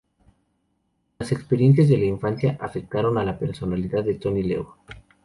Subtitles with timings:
[1.19, 4.69] Las experiencias de la infancia afectaron a la personalidad de Tony Leung.